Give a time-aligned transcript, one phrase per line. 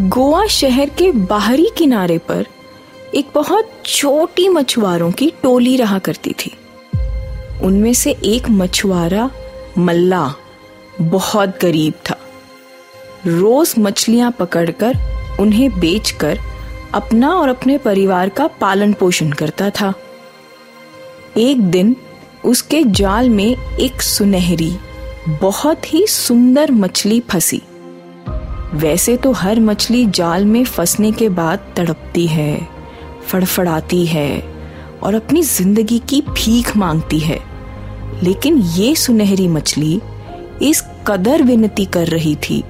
[0.00, 2.46] गोवा शहर के बाहरी किनारे पर
[3.14, 6.52] एक बहुत छोटी मछुआरों की टोली रहा करती थी।
[7.62, 9.30] उनमें से एक मछुआरा
[9.78, 10.34] मल्ला,
[11.00, 12.16] बहुत गरीब था।
[13.26, 14.94] रोज मछलियाँ पकड़कर
[15.40, 16.38] उन्हें बेचकर
[16.94, 19.94] अपना और अपने परिवार का पालन पोषण करता था।
[21.36, 21.96] एक दिन
[22.44, 24.76] उसके जाल में एक सुनहरी,
[25.28, 27.62] बहुत ही सुंदर मछली फंसी।
[28.74, 32.68] वैसे तो हर मछली जाल में फंसने के बाद तड़पती है,
[33.28, 34.42] फड़फड़ाती है
[35.02, 37.38] और अपनी ज़िंदगी की भीख मांगती है।
[38.22, 40.00] लेकिन ये सुनहरी मछली
[40.62, 42.62] इस कदर विनती कर रही थी,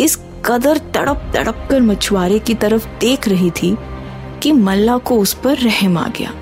[0.00, 3.76] इस कदर तड़प तड़प कर मछुआरे की तरफ़ देख रही थी
[4.42, 6.32] कि मल्ला को उस पर रहम आ गया।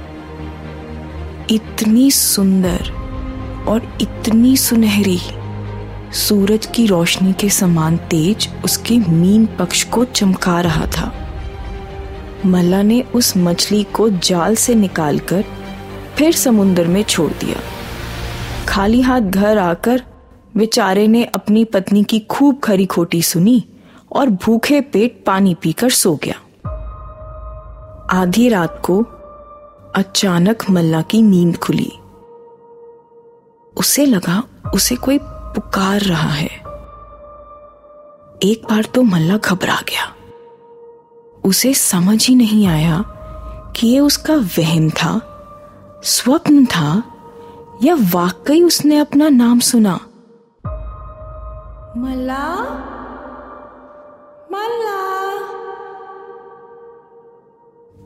[1.50, 2.90] इतनी सुंदर
[3.68, 5.18] और इतनी सुनहरी
[6.12, 11.12] सूरज की रोशनी के समान तेज उसके मीन पक्ष को चमका रहा था।
[12.46, 15.44] मल्ला ने उस मछली को जाल से निकालकर
[16.16, 17.56] फिर समुन्द्र में छोड़ दिया।
[18.68, 20.02] खाली हाथ घर आकर
[20.56, 23.64] बेचारे ने अपनी पत्नी की खूब खरी खोटी सुनी
[24.12, 26.34] और भूखे पेट पानी पीकर सो गया।
[28.10, 29.02] आधी रात को
[29.96, 31.92] अचानक मल्ला की नींद खुली।
[33.76, 34.42] उसे लगा
[34.74, 35.18] उसे कोई
[35.54, 36.68] पुकार रहा है।
[38.42, 40.14] एक बार तो मल्ला घबरा गया।
[41.44, 43.04] उसे समझ ही नहीं आया
[43.76, 45.20] कि ये उसका वहम था,
[46.04, 47.02] स्वप्न था,
[47.82, 50.00] या वाकई उसने अपना नाम सुना।
[51.96, 52.60] मल्ला?
[54.52, 55.28] मल्ला?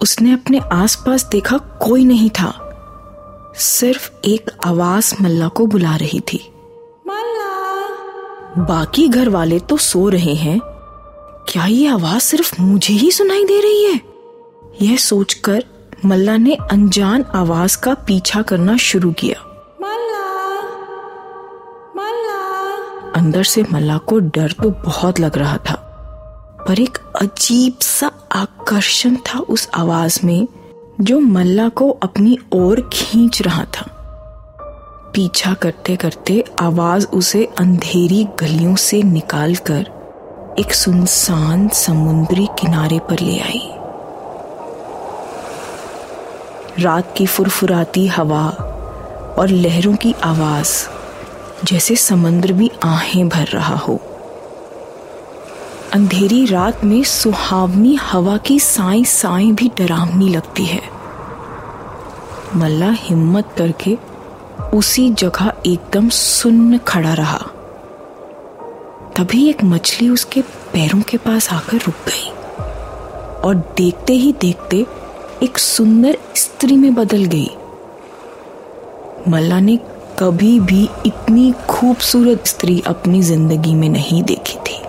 [0.03, 2.69] उसने अपने आसपास देखा कोई नहीं था।
[3.57, 6.52] सिर्फ़ एक आवाज़ मल्ला को बुला रही थी।
[8.59, 10.61] बाकी घर वाले तो सो रहे हैं।
[11.49, 14.01] क्या ये आवाज़ सिर्फ़ मुझे ही सुनाई दे रही है?
[14.83, 15.65] यह सोचकर
[16.05, 19.43] मल्ला ने अनजान आवाज़ का पीछा करना शुरू किया।
[19.83, 20.53] मल्ला
[21.97, 25.75] मल्ला। अंदर से मल्ला को डर तो बहुत लग रहा था
[26.69, 30.47] पर एक अजीब सा आकर्षण था उस आवाज़ में
[31.01, 34.02] जो मल्ला को अपनी ओर खींच रहा था।
[35.15, 43.39] पीछा करते करते आवाज़ उसे अंधेरी गलियों से निकालकर एक सुनसान समुद्री किनारे पर ले
[43.39, 43.73] आई।
[46.79, 48.47] रात की फुरफुराती हवा
[49.39, 50.87] और लहरों की आवाज़
[51.65, 54.01] जैसे समुद्र भी आहें भर रहा हो।
[55.93, 60.83] अंधेरी रात में सुहावनी हवा की साई साई भी डरावनी लगती है।
[62.57, 64.12] मल्ला हिम्मत करके
[64.75, 67.39] उसी जगह एकदम सुन्न खड़ा रहा।
[69.17, 70.43] तभी एक मछली उसके
[70.73, 72.31] पैरों के पास आकर रुक गई
[73.41, 74.87] और देखते ही देखते
[75.43, 77.51] एक सुंदर स्त्री में बदल गई।
[79.29, 79.77] मल्ला ने
[80.19, 84.81] कभी भी इतनी खूबसूरत स्त्री अपनी ज़िंदगी में नहीं देखी थी।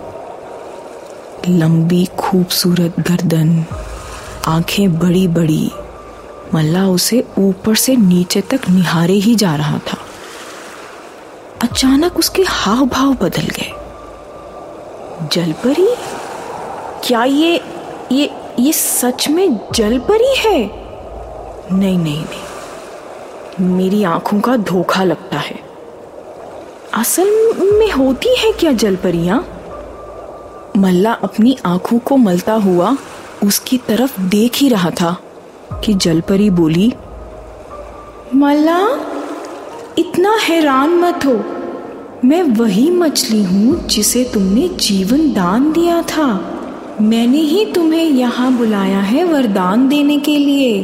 [1.48, 3.64] लंबी, खूबसूरत गर्दन,
[4.48, 5.70] आँखें बड़ी बड़ी
[6.54, 9.98] मल्ला उसे ऊपर से नीचे तक निहारे ही जा रहा था।
[11.62, 13.72] अचानक उसके हाव भाव बदल गए।
[15.32, 15.94] जलपरी?
[17.06, 17.60] क्या ये
[18.12, 20.70] ये ये सच में जलपरी है?
[21.72, 25.60] नहीं नहीं नहीं। मेरी आँखों का धोखा लगता है।
[26.94, 29.46] असल में होती है क्या जलपरियाँ?
[30.76, 32.96] मल्ला अपनी आँखों को मलता हुआ
[33.44, 35.16] उसकी तरफ़ देख ही रहा था।
[35.84, 36.94] कि जलपरी बोली
[38.34, 38.88] मल्ला
[39.98, 41.44] इतना हैरान मत हो।
[42.24, 46.50] मैं वही मछली हूँ जिसे तुमने जीवन दान दिया था।
[47.00, 50.82] मैंने ही तुम्हें यहाँ बुलाया है वरदान देने के लिए।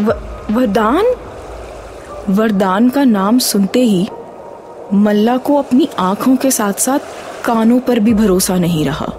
[0.00, 0.10] व,
[0.50, 1.04] वरदान?
[2.28, 4.08] वरदान का नाम सुनते ही
[4.94, 6.98] मल्ला को अपनी आँखों के साथ साथ
[7.44, 9.12] कानों पर भी भरोसा नहीं रहा।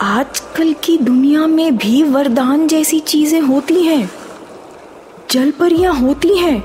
[0.00, 4.10] आजकल की दुनिया में भी वरदान जैसी चीज़ें होती हैं।
[5.30, 6.62] जलपरियाँ होती हैं।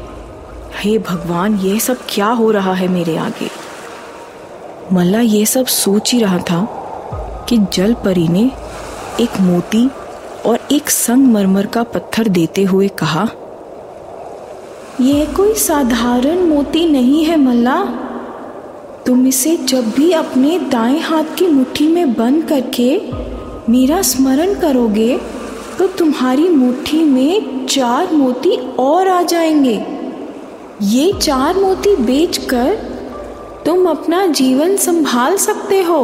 [0.76, 3.50] हे भगवान ये सब क्या हो रहा है मेरे आगे?
[4.94, 6.64] मल्ला ये सब सोच ही रहा था
[7.50, 8.52] कि जल परी ने
[9.20, 9.90] एक मोती
[10.46, 13.28] और एक संगमरमर का पत्थर देते हुए कहा,
[15.02, 17.84] यह कोई साधारण मोती नहीं है मल्ला।
[19.08, 23.02] तुम इसे जब भी अपने दाएँ हाथ की मुट्ठी में बंद करके
[23.72, 25.18] मेरा स्मरण करोगे
[25.78, 29.86] तो तुम्हारी मुट्ठी में चार मोती और आ जाएँगे।
[30.82, 32.74] ये चार मोती बेचकर
[33.66, 36.00] तुम अपना जीवन संभाल सकते हो।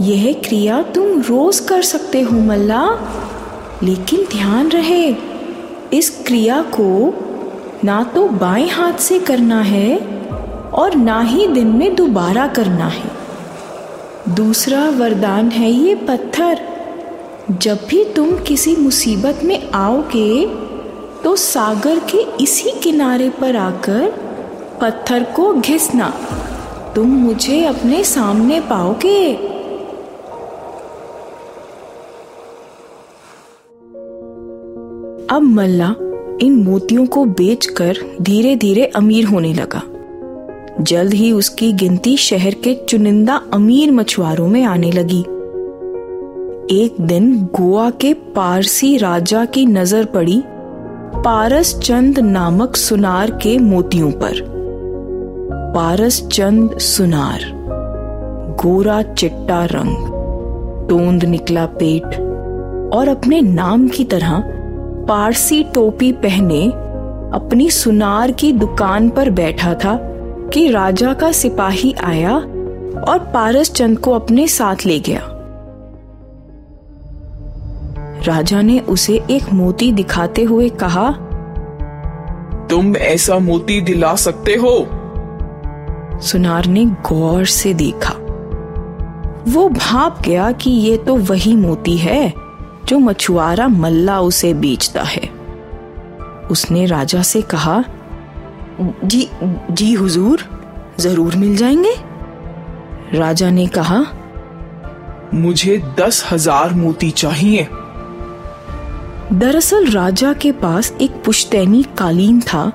[0.00, 2.84] यह क्रिया तुम रोज कर सकते हो, मल्ला।
[3.82, 5.16] लेकिन ध्यान रहे,
[5.92, 7.14] इस क्रिया को
[7.84, 10.13] ना तो बाएँ हाथ से करना है
[10.74, 13.10] और ना ही दिन में दोबारा करना है।
[14.34, 16.60] दूसरा वरदान है ये पत्थर।
[17.50, 20.46] जब भी तुम किसी मुसीबत में आओगे
[21.24, 24.10] तो सागर के इसी किनारे पर आकर
[24.80, 26.08] पत्थर को घिसना।
[26.96, 29.34] तुम मुझे अपने सामने पाओगे।
[35.26, 35.94] अब मल्ला
[36.40, 39.82] इन मोतियों को बेचकर धीरे धीरे अमीर होने लगा।
[40.80, 45.20] जल्द ही उसकी गिनती शहर के चुनिंदा अमीर मछुआरों में आने लगी।
[46.70, 50.42] एक दिन गोवा के पारसी राजा की नज़र पड़ी
[51.16, 54.40] पारस चंद नामक सुनार के मोतियों पर।
[55.74, 57.40] पारस चंद सुनार,
[58.64, 62.04] गोरा चिट्टा रंग तोंद निकला पेट
[62.94, 64.42] और अपने नाम की तरह
[65.08, 66.66] पारसी टोपी पहने
[67.34, 69.94] अपनी सुनार की दुकान पर बैठा था।
[70.54, 72.36] कि राजा का सिपाही आया
[73.08, 75.20] और पारस चंद को अपने साथ ले गया।
[78.26, 81.10] राजा ने उसे एक मोती दिखाते हुए कहा
[82.70, 84.88] तुम ऐसा मोती दिला सकते हो?
[86.20, 88.14] सुनार ने गौर से देखा।
[89.48, 92.34] वो भाप गया कि ये तो वही मोती है
[92.86, 95.30] जो मछुआरा मल्ला उसे बेचता है।
[96.50, 97.84] उसने राजा से कहा
[98.80, 99.28] जी
[99.70, 100.40] जी हुजूर
[101.00, 101.94] ज़रूर मिल जाएँगे?
[103.14, 104.04] राजा ने कहा
[105.34, 107.66] मुझे दस हज़ार मोती चाहिए।
[109.32, 112.72] दरअसल राजा के पास एक पुश्तैनी कालीन था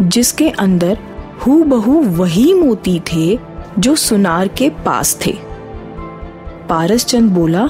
[0.00, 0.98] जिसके अंदर
[1.46, 3.38] हु बहु वही मोती थे
[3.78, 5.36] जो सुनार के पास थे।
[6.68, 7.68] पारस चंद बोला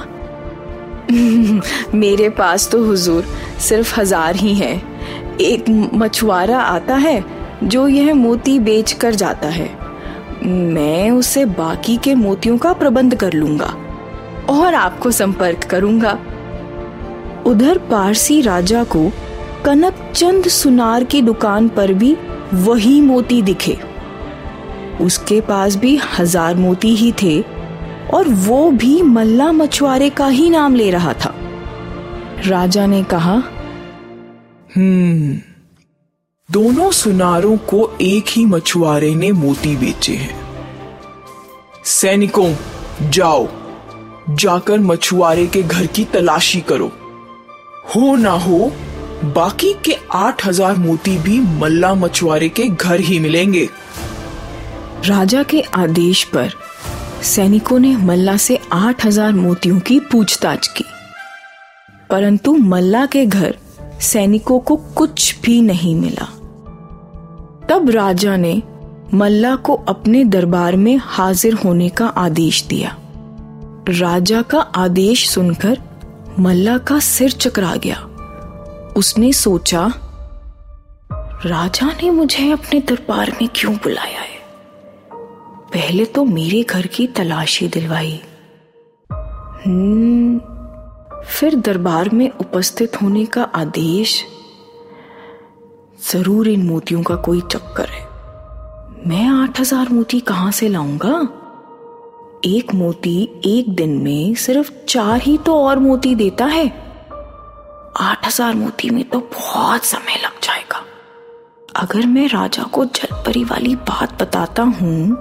[1.95, 3.25] मेरे पास तो हुजूर
[3.59, 4.75] सिर्फ़ हज़ार ही है।
[5.41, 7.19] एक मछुआरा आता है
[7.63, 9.69] जो यह मोती बेच कर जाता है,
[10.43, 13.73] मैं उसे बाकी के मोतियों का प्रबंध कर लूँगा
[14.49, 16.17] और आपको संपर्क करूँगा।
[17.45, 19.11] उधर पारसी राजा को
[19.65, 22.15] कनक चंद सुनार की दुकान पर भी
[22.53, 23.77] वही मोती दिखे।
[25.01, 27.41] उसके पास भी हज़ार मोती ही थे
[28.13, 31.33] और वो भी मल्ला मछुआरे का ही नाम ले रहा था।
[32.45, 33.41] राजा ने कहा
[34.77, 35.37] हम्म
[36.51, 40.39] दोनों सुनारों को एक ही मछुआरे ने मोती बेचे हैं।
[41.85, 42.55] सैनिकों,
[43.09, 43.47] जाओ,
[44.29, 46.91] जाकर मछुआरे के घर की तलाशी करो।
[47.95, 48.71] हो ना हो,
[49.25, 53.69] बाकी के आठ हज़ार मोती भी मल्ला मछुआरे के घर ही मिलेंगे।
[55.05, 56.49] राजा के आदेश पर
[57.23, 60.85] सैनिकों ने मल्ला से आठ हज़ार मोतियों की पूछताछ की।
[62.09, 63.57] परंतु मल्ला के घर
[64.01, 66.38] सैनिकों को कुछ भी नहीं मिला।
[67.69, 68.63] तब राजा ने
[69.13, 72.97] मल्ला को अपने दरबार में हाजिर होने का आदेश दिया।
[73.89, 75.77] राजा का आदेश सुनकर
[76.39, 77.97] मल्ला का सिर चकरा गया।
[78.97, 79.93] उसने सोचा,
[81.45, 84.39] राजा ने मुझे अपने दरबार में क्यों बुलाया है?
[85.73, 88.21] पहले तो मेरे घर की तलाशी दिलवाई।
[89.67, 90.39] हम्म
[91.23, 94.25] फिर दरबार में उपस्थित होने का आदेश
[95.99, 98.07] ज़रूर इन मोतियों का कोई चक्कर है।
[99.07, 101.19] मैं आठ हज़ार मोती कहाँ से लाऊँगा?
[102.45, 106.67] एक मोती एक दिन में सिर्फ़ चार ही तो और मोती देता है।
[107.99, 110.83] आठ हज़ार मोती में तो बहुत समय लग जाएगा।
[111.75, 115.15] अगर मैं राजा को जलपरी वाली बात बताता हूँ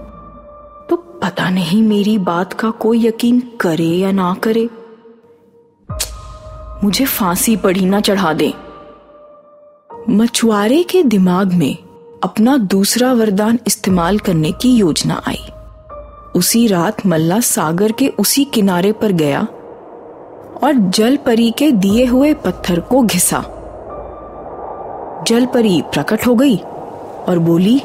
[0.91, 4.69] तो पता नहीं मेरी बात का कोई यकीन करे या ना करे।
[6.85, 8.53] मुझे फांसी पड़ी ना चढ़ा दे।
[10.07, 11.77] मछुआरे के दिमाग में
[12.25, 15.41] अपना दूसरा वरदान इस्तेमाल करने की योजना आई।
[16.37, 19.41] उसी रात मल्ला सागर के उसी किनारे पर गया
[20.63, 23.41] और जलपरी के दिए हुए पत्थर को घिसा।
[25.29, 26.57] जलपरी प्रकट हो गई
[27.29, 27.81] और बोली,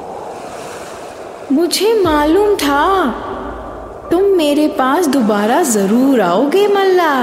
[1.51, 3.10] मुझे मालूम था,
[4.12, 7.13] तुम मेरे पास दोबारा ज़रूर आओगे मल्ला।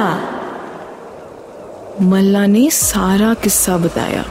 [2.02, 4.24] मल्ला ने सारा किस्सा बताया।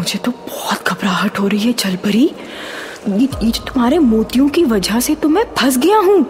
[0.00, 2.22] मुझे तो बहुत घबराहट हो रही है जलपरी
[3.08, 6.24] ये, ये तुम्हारे मोतियों की वजह से तो मैं फंस गया हूँ।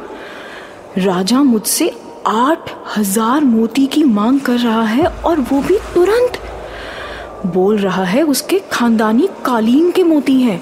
[0.99, 1.89] राजा मुझसे
[2.27, 6.41] आठ हज़ार मोती की मांग कर रहा है और वो भी तुरंत।
[7.47, 10.61] बोल रहा है उसके खानदानी कालीन के मोती हैं।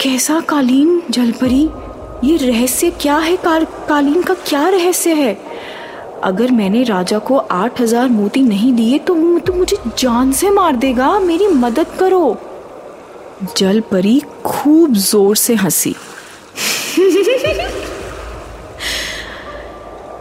[0.00, 1.62] कैसा कालीन जलपरी
[2.24, 3.36] ये रहस्य क्या है?
[3.36, 5.36] काल, कालीन का क्या रहस्य है?
[6.24, 10.76] अगर मैंने राजा को आठ हज़ार मोती नहीं दिए तो, तो मुझे जान से मार
[10.76, 12.36] देगा। मेरी मदद करो।
[13.56, 15.94] जल परी खूब ज़ोर से हँसी।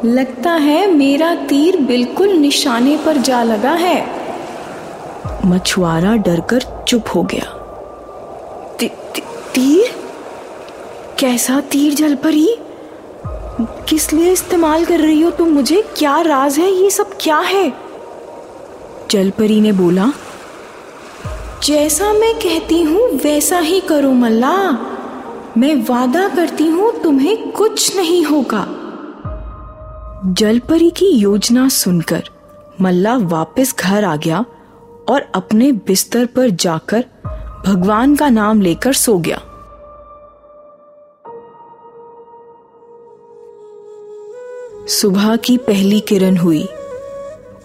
[0.06, 4.24] लगता है मेरा तीर बिल्कुल निशाने पर जा लगा है।
[5.46, 7.46] मछुआरा डरकर चुप हो गया।
[8.80, 9.22] ती, ती,
[9.54, 9.96] तीर?
[11.20, 12.58] कैसा तीर जल परी?
[13.62, 15.82] किस लिए इस्तेमाल कर रही हो तुम मुझे?
[15.98, 16.72] क्या राज है?
[16.72, 17.74] ये सब क्या है?
[19.12, 20.12] जलपरी ने बोला,
[21.64, 24.56] जैसा मैं कहती हूँ, वैसा ही करो मल्ला।
[25.58, 28.66] मैं वादा करती हूँ, तुम्हें कुछ नहीं होगा।
[30.34, 32.24] जलपरी की योजना सुनकर
[32.82, 34.46] मल्ला वापस घर आ गया
[35.10, 37.06] और अपने बिस्तर पर जाकर
[37.66, 39.42] भगवान का नाम लेकर सो गया।
[44.88, 46.64] सुबह की पहली किरण हुई।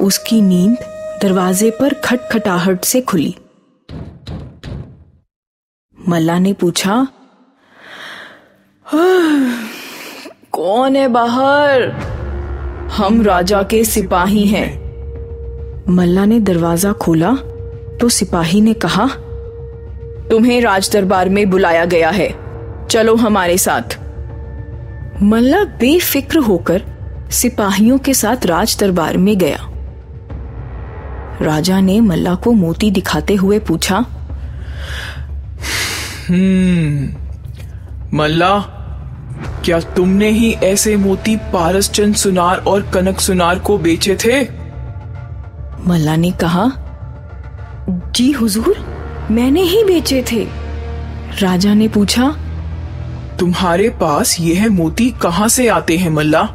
[0.01, 0.77] उसकी नींद
[1.23, 3.35] दरवाजे पर खटखटाहट से खुली।
[5.99, 7.07] मल्ला ने पूछा
[10.53, 11.83] कौन है बाहर?
[12.91, 14.69] हम राजा के सिपाही हैं।
[15.89, 17.33] मल्ला ने दरवाज़ा खोला
[18.01, 19.07] तो सिपाही ने कहा,
[20.31, 22.29] तुम्हें राज दरबार में बुलाया गया है।
[22.87, 23.99] चलो हमारे साथ।
[25.23, 26.83] मल्ला बेफिक्र होकर
[27.31, 29.59] सिपाहियों के साथ राज दरबार में गया।
[31.43, 33.97] राजा ने मल्ला को मोती दिखाते हुए पूछा
[36.29, 38.59] हम्म मल्ला
[39.65, 44.43] क्या तुमने ही ऐसे मोती पारसचंद सुनार और कनक सुनार को बेचे थे?
[45.87, 46.71] मल्ला ने कहा
[47.91, 48.79] जी हुजूर
[49.31, 50.47] मैंने ही बेचे थे।
[51.43, 52.29] राजा ने पूछा
[53.41, 56.49] तुम्हारे पास यह मोती कहाँ से आते हैं मल्ला?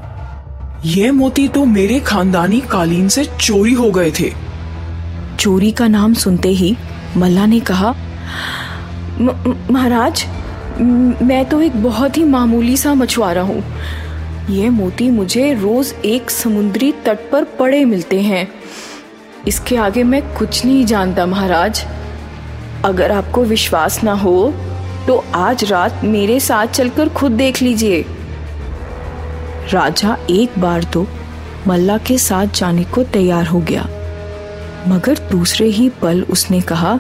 [0.85, 4.29] ये मोती तो मेरे खानदानी कालीन से चोरी हो गए थे।
[5.39, 6.75] चोरी का नाम सुनते ही
[7.17, 7.91] मल्ला ने कहा
[9.71, 10.23] महाराज
[11.23, 13.63] मैं तो एक बहुत ही मामूली सा मछुआरा हूँ।
[14.49, 18.47] ये मोती मुझे रोज एक समुद्री तट पर पड़े मिलते हैं।
[19.47, 21.83] इसके आगे मैं कुछ नहीं जानता, महाराज।
[22.85, 24.53] अगर आपको विश्वास ना हो
[25.07, 28.05] तो आज रात मेरे साथ चलकर खुद देख लीजिए।
[29.71, 31.05] राजा एक बार तो
[31.67, 33.83] मल्ला के साथ जाने को तैयार हो गया।
[34.87, 36.99] मगर दूसरे ही पल उसने कहा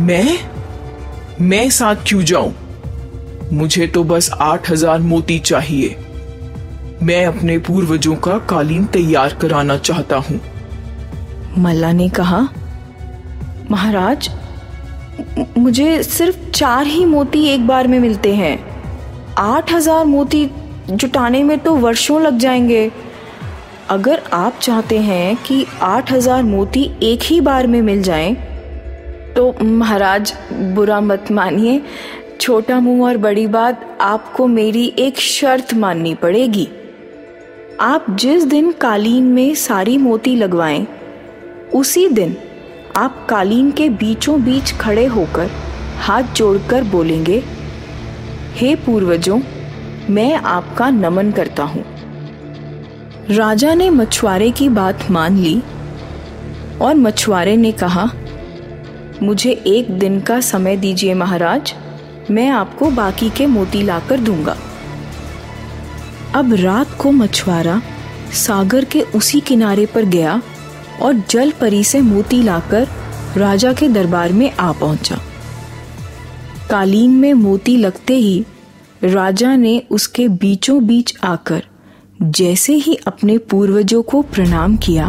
[0.00, 0.38] मैं?
[1.40, 2.52] मैं साथ क्यों जाऊँ?
[3.52, 5.96] मुझे तो बस आठ हज़ार मोती चाहिए।
[7.02, 10.40] मैं अपने पूर्वजों का कालीन तैयार कराना चाहता हूँ।
[11.58, 12.40] मल्ला ने कहा
[13.70, 14.30] महाराज
[15.58, 18.58] मुझे सिर्फ़ चार ही मोती एक बार में मिलते हैं।
[19.38, 20.44] आठ हज़ार मोती
[20.90, 22.90] जुटाने में तो वर्षों लग जाएँगे।
[23.90, 28.34] अगर आप चाहते हैं कि आठ हज़ार मोती एक ही बार में मिल जाएँ,
[29.36, 31.80] तो महाराज बुरा मत मानिए।
[32.40, 36.68] छोटा मुँह और बड़ी बात आपको मेरी एक शर्त माननी पड़ेगी।
[37.80, 40.86] आप जिस दिन कालीन में सारी मोती लगवाएँ,
[41.74, 42.36] उसी दिन
[42.96, 45.50] आप कालीन के बीचों बीच खड़े होकर
[45.98, 47.42] हाथ जोड़कर बोलेंगे
[48.54, 49.40] हे पूर्वजों
[50.10, 51.84] मैं आपका नमन करता हूँ।
[53.30, 55.62] राजा ने मछुआरे की बात मान ली
[56.80, 58.08] और मछुआरे ने कहा,
[59.22, 61.74] मुझे एक दिन का समय दीजिए महाराज,
[62.30, 64.56] मैं आपको बाकी के मोती लाकर दूँगा।
[66.34, 67.80] अब रात को मछुआरा
[68.32, 70.40] सागर के उसी किनारे पर गया
[71.02, 72.88] और जल परी से मोती लाकर
[73.36, 75.18] राजा के दरबार में आ पहुँचा।
[76.70, 78.44] कालीन में मोती लगते ही
[79.04, 81.62] राजा ने उसके बीचों बीच आकर
[82.22, 85.06] जैसे ही अपने पूर्वजों को प्रणाम किया,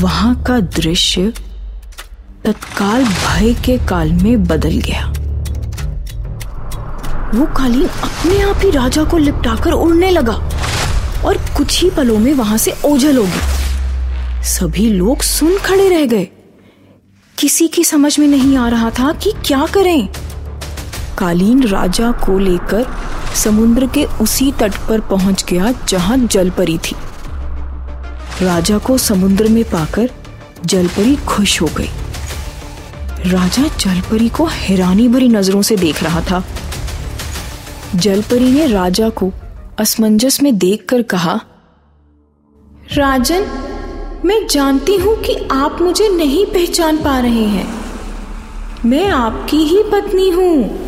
[0.00, 1.32] वहाँ का दृश्य
[2.44, 5.06] तत्काल भय के काल में बदल गया।
[7.34, 10.34] वो कालीन अपने आप ही राजा को लिपटाकर उड़ने लगा
[11.26, 16.06] और कुछ ही पलों में वहाँ से ओझल हो गया। सभी लोग सुन खड़े रह
[16.06, 16.28] गए।
[17.38, 20.08] किसी की समझ में नहीं आ रहा था कि क्या करें।
[21.18, 22.86] कालीन राजा को लेकर
[23.34, 26.96] समुद्र के उसी तट पर पहुँच गया जहाँ जलपरी थी।
[28.42, 30.10] राजा को समुद्र में पाकर
[30.64, 31.90] जलपरी खुश हो गई।
[33.26, 36.44] राजा जलपरी को हैरानी भरी नज़रों से देख रहा था।
[37.94, 39.32] जलपरी ने राजा को
[39.78, 41.40] असमंजस में देखकर कहा,
[42.92, 43.46] राजन,
[44.24, 47.86] मैं जानती हूँ कि आप मुझे नहीं पहचान पा रहे हैं।
[48.84, 50.85] मैं आपकी ही पत्नी हूँ।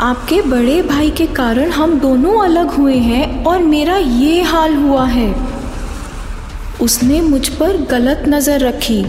[0.00, 5.04] आपके बड़े भाई के कारण हम दोनों अलग हुए हैं और मेरा ये हाल हुआ
[5.04, 5.34] है।
[6.80, 9.02] उसने मुझ पर गलत नज़र रखी।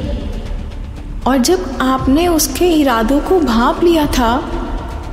[1.27, 4.37] और जब आपने उसके इरादों को भाप लिया था,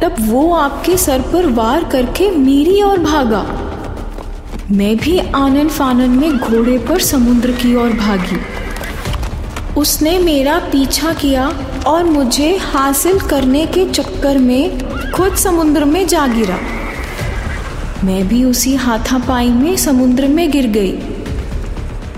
[0.02, 3.44] तब वो आपके सर पर वार करके मेरी ओर भागा।
[4.70, 8.40] मैं भी आनन फानन में घोड़े पर समुद्र की ओर भागी।
[9.80, 11.52] उसने मेरा पीछा किया
[11.86, 16.56] और मुझे हासिल करने के चक्कर में खुद समुद्र में जा गिरा।
[18.04, 20.92] मैं भी उसी हाथापाई में समुद्र में गिर गई।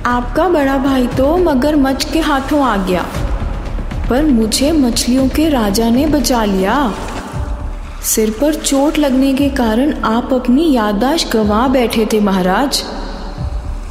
[0.06, 3.02] आपका बड़ा भाई तो मगरमच्छ के हाथों आ गया,
[4.10, 6.76] पर मुझे मछलियों के राजा ने बचा लिया।
[8.04, 12.82] सिर पर चोट लगने के कारण आप अपनी याददाश्त गंवा बैठे थे, महाराज।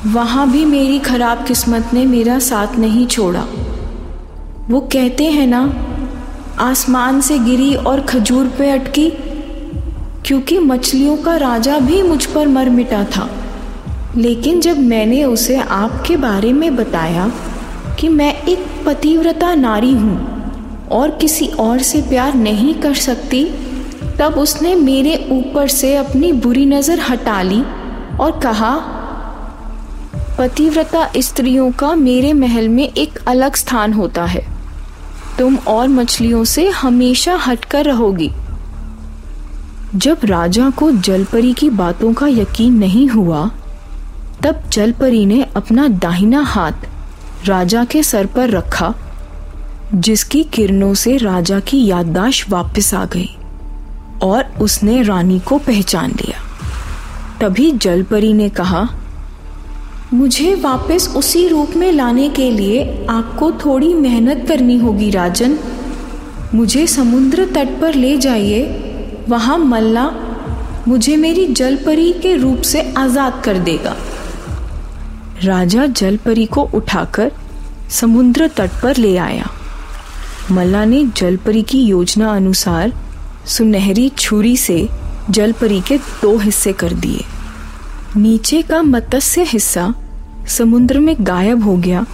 [0.08, 3.46] वहाँ भी मेरी खराब किस्मत ने मेरा साथ नहीं छोड़ा।
[4.70, 5.66] वो कहते हैं ना
[6.60, 9.10] आसमान से गिरी और खजूर पे अटकी,
[10.26, 13.30] क्योंकि मछलियों का राजा भी मुझ पर मर मिटा था।
[14.18, 17.32] लेकिन जब मैंने उसे आपके बारे में बताया
[18.00, 23.44] कि मैं एक पतिव्रता नारी हूँ और किसी और से प्यार नहीं कर सकती,
[24.20, 27.62] तब उसने मेरे ऊपर से अपनी बुरी नज़र हटा ली
[28.20, 28.76] और कहा,
[30.40, 34.57] पतिव्रता स्त्रियों का मेरे महल में एक अलग स्थान होता है।
[35.40, 38.32] तुम और मछलियों से हमेशा हटकर रहोगी।
[39.96, 43.52] जब राजा को जलपरी की बातों का यकीन नहीं हुआ,
[44.44, 46.72] तब जलपरी ने अपना दाहिना हाथ
[47.46, 48.94] राजा के सर पर रखा,
[49.94, 53.30] जिसकी किरणों से राजा की याददाश्त वापस आ गई
[54.24, 56.40] और उसने रानी को पहचान लिया।
[57.42, 58.90] तभी जलपरी ने कहा
[60.14, 65.58] मुझे वापस उसी रूप में लाने के लिए आपको थोड़ी मेहनत करनी होगी, राजन।
[66.56, 68.64] मुझे समुद्र तट पर ले जाइए।
[69.30, 70.10] वहाँ मल्ला
[70.88, 73.96] मुझे मेरी जलपरी के रूप से आज़ाद कर देगा।
[75.44, 77.32] राजा जलपरी को उठाकर
[77.90, 79.50] समुद्र तट पर ले आया।
[80.52, 82.94] मल्ला ने जलपरी की योजना अनुसार
[83.46, 84.90] सुनहरी छुरी से
[85.30, 87.24] जलपरी के दो हिस्से कर दिए।
[88.18, 89.94] नीचे का मत्स्य हिस्सा
[90.48, 92.06] समुद्र में गायब हो गया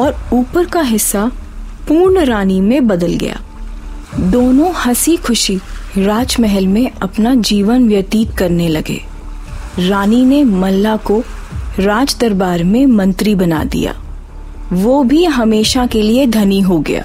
[0.00, 1.30] और ऊपर का हिस्सा
[1.88, 3.40] पूर्ण रानी में बदल गया।
[4.20, 5.60] दोनों हँसी खुशी
[5.98, 9.00] राजमहल में अपना जीवन व्यतीत करने लगे।
[9.78, 11.22] रानी ने मल्ला को
[11.80, 13.94] राज दरबार में मंत्री बना दिया।
[14.72, 17.04] वो भी हमेशा के लिए धनी हो गया।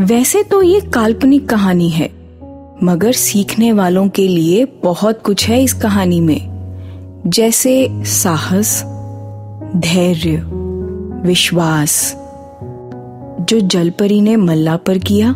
[0.00, 2.10] वैसे तो ये काल्पनिक कहानी है,
[2.82, 6.53] मगर सीखने वालों के लिए बहुत कुछ है इस कहानी में।
[7.26, 8.82] जैसे साहस
[9.76, 10.42] धैर्य
[11.28, 12.14] विश्वास
[13.40, 15.34] जो जलपरी ने मल्ला पर किया